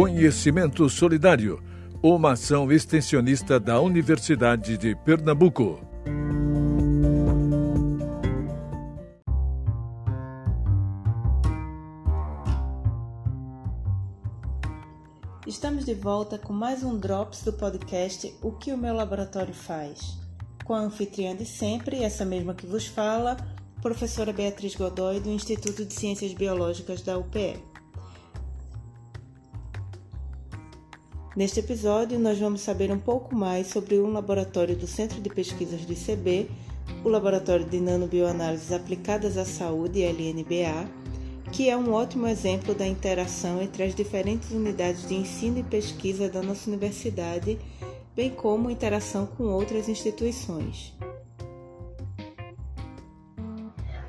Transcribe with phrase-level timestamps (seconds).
[0.00, 1.60] Conhecimento Solidário,
[2.00, 5.80] uma ação extensionista da Universidade de Pernambuco.
[15.44, 20.16] Estamos de volta com mais um Drops do podcast O que o meu laboratório faz.
[20.64, 23.36] Com a anfitriã de sempre, essa mesma que vos fala,
[23.82, 27.67] professora Beatriz Godoy, do Instituto de Ciências Biológicas da UPE.
[31.38, 35.84] Neste episódio, nós vamos saber um pouco mais sobre um laboratório do Centro de Pesquisas
[35.84, 36.50] do ICB,
[37.04, 40.88] o Laboratório de Nanobioanálises Aplicadas à Saúde, LNBA,
[41.52, 46.28] que é um ótimo exemplo da interação entre as diferentes unidades de ensino e pesquisa
[46.28, 47.56] da nossa universidade,
[48.16, 50.92] bem como interação com outras instituições.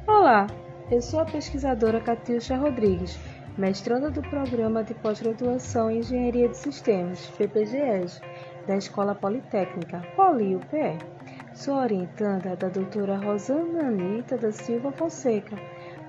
[0.07, 0.47] Olá,
[0.89, 3.15] eu sou a pesquisadora Catiuxa Rodrigues
[3.59, 8.21] mestranda do Programa de Pós-Graduação em Engenharia de Sistemas, PPGES,
[8.65, 10.97] da Escola Politécnica, Poli-UPE.
[11.53, 15.57] Sou orientanda da doutora Rosana Anita da Silva Fonseca,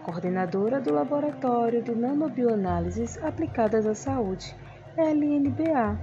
[0.05, 4.55] coordenadora do Laboratório de Nanobioanálises Aplicadas à Saúde,
[4.97, 5.99] LNBA,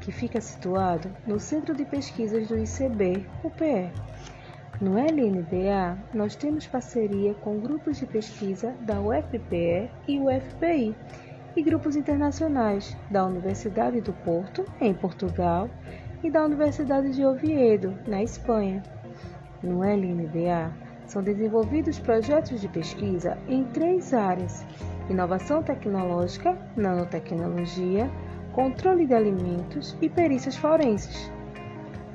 [0.00, 3.90] que fica situado no Centro de Pesquisas do ICB, UPE.
[4.82, 10.96] No LNBA, nós temos parceria com grupos de pesquisa da UFPE e UFPI
[11.54, 15.70] e grupos internacionais da Universidade do Porto, em Portugal,
[16.20, 18.82] e da Universidade de Oviedo, na Espanha.
[19.62, 20.72] No LNBA,
[21.06, 24.66] são desenvolvidos projetos de pesquisa em três áreas:
[25.08, 28.10] inovação tecnológica, nanotecnologia,
[28.50, 31.30] controle de alimentos e perícias forenses.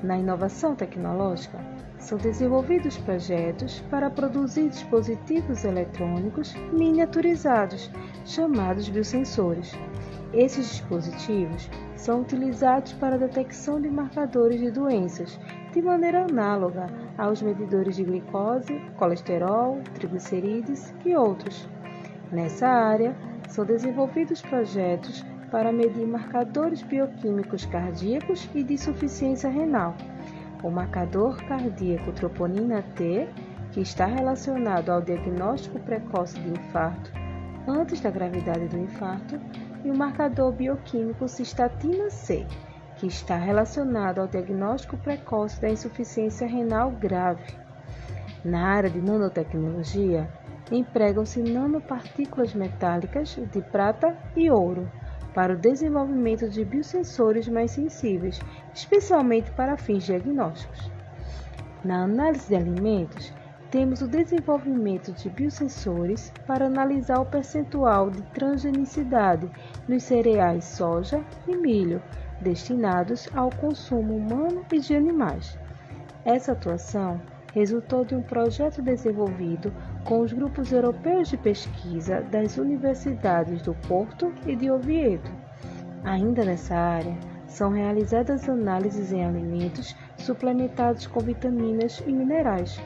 [0.04, 1.60] Na inovação tecnológica,
[1.98, 7.90] são desenvolvidos projetos para produzir dispositivos eletrônicos miniaturizados,
[8.24, 9.74] chamados biosensores.
[10.34, 15.40] Esses dispositivos são utilizados para a detecção de marcadores de doenças,
[15.74, 21.68] de maneira análoga aos medidores de glicose, colesterol, triglicerídeos e outros.
[22.32, 23.16] Nessa área,
[23.50, 29.96] são desenvolvidos projetos para medir marcadores bioquímicos cardíacos e de insuficiência renal
[30.64, 33.28] o marcador cardíaco troponina T,
[33.72, 37.12] que está relacionado ao diagnóstico precoce de infarto
[37.68, 39.40] antes da gravidade do infarto,
[39.84, 42.48] e o marcador bioquímico cistatina C,
[42.96, 47.44] que está relacionado ao diagnóstico precoce da insuficiência renal grave.
[48.44, 50.30] Na área de nanotecnologia,
[50.72, 54.90] empregam-se nanopartículas metálicas de prata e ouro
[55.38, 58.40] para o desenvolvimento de biosensores mais sensíveis,
[58.74, 60.92] especialmente para fins diagnósticos.
[61.84, 63.32] Na análise de alimentos,
[63.70, 69.48] temos o desenvolvimento de biosensores para analisar o percentual de transgenicidade
[69.88, 72.02] nos cereais soja e milho
[72.42, 75.56] destinados ao consumo humano e de animais.
[76.26, 77.22] Essa atuação
[77.58, 79.74] resultou de um projeto desenvolvido
[80.04, 85.28] com os grupos europeus de pesquisa das universidades do Porto e de Oviedo.
[86.04, 92.80] Ainda nessa área, são realizadas análises em alimentos suplementados com vitaminas e minerais.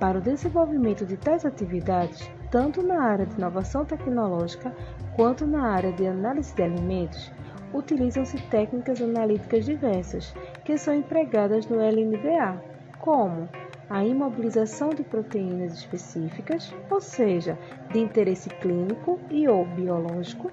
[0.00, 4.74] Para o desenvolvimento de tais atividades, tanto na área de inovação tecnológica
[5.14, 7.32] quanto na área de análise de alimentos,
[7.72, 10.34] utilizam-se técnicas analíticas diversas
[10.64, 12.71] que são empregadas no LNBA,
[13.02, 13.48] como
[13.90, 17.58] a imobilização de proteínas específicas, ou seja,
[17.92, 20.50] de interesse clínico e ou biológico,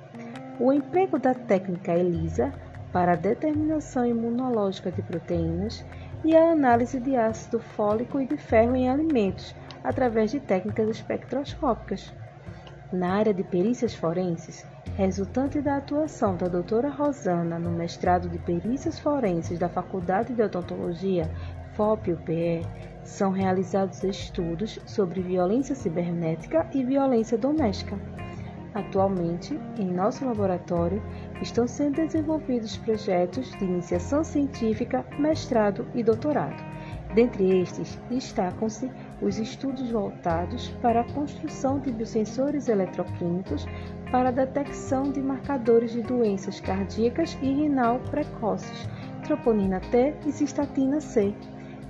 [0.60, 2.52] o emprego da técnica ELISA
[2.92, 5.86] para a determinação imunológica de proteínas
[6.26, 12.12] e a análise de ácido fólico e de ferro em alimentos através de técnicas espectroscópicas.
[12.92, 14.66] Na área de perícias forenses,
[14.98, 21.30] resultante da atuação da doutora Rosana no mestrado de perícias forenses da Faculdade de Odontologia
[21.76, 22.66] FOP-UPE,
[23.04, 27.98] são realizados estudos sobre violência cibernética e violência doméstica.
[28.74, 31.02] Atualmente, em nosso laboratório,
[31.42, 36.64] estão sendo desenvolvidos projetos de iniciação científica, mestrado e doutorado.
[37.16, 43.66] Dentre estes, destacam-se os estudos voltados para a construção de biosensores eletroquímicos
[44.12, 48.88] para a detecção de marcadores de doenças cardíacas e renal precoces,
[49.26, 51.34] troponina T e cistatina C,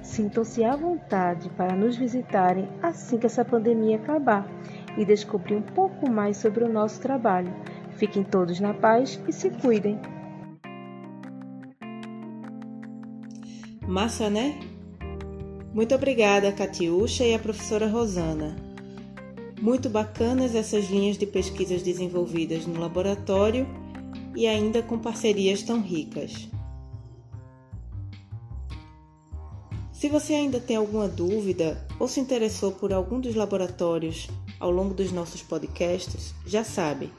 [0.10, 4.50] Sintam-se à vontade para nos visitarem assim que essa pandemia acabar
[4.98, 7.54] e descobrir um pouco mais sobre o nosso trabalho.
[7.92, 10.00] Fiquem todos na paz e se cuidem.
[13.88, 14.60] Massa, né?
[15.76, 18.56] Muito obrigada, Catiúcha e a professora Rosana.
[19.62, 23.68] Muito bacanas essas linhas de pesquisas desenvolvidas no laboratório
[24.36, 26.50] e ainda com parcerias tão ricas.
[30.10, 34.28] Se você ainda tem alguma dúvida ou se interessou por algum dos laboratórios
[34.60, 37.14] ao longo dos nossos podcasts, já sabe,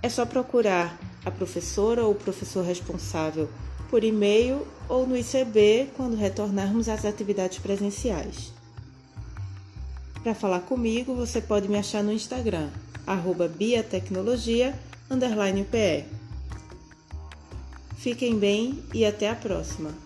[0.00, 3.48] é só procurar a professora ou o professor responsável
[3.90, 8.52] por e-mail ou no ICB quando retornarmos às atividades presenciais.
[10.22, 12.68] Para falar comigo, você pode me achar no Instagram,
[13.04, 16.04] arroba biatecnologia_pe.
[17.96, 20.05] Fiquem bem e até a próxima!